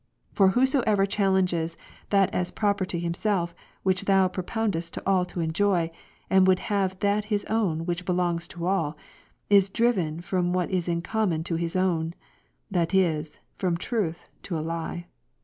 [0.33, 1.77] For whosoever challenges
[2.09, 3.53] that as proper to himself,
[3.83, 5.91] which Thou propoundest to all to enjoy,
[6.27, 8.97] and would have that his own which belongs to all,
[9.51, 12.15] is driven from what is in common to his own;
[12.71, 15.05] that is, from truth, to a lie.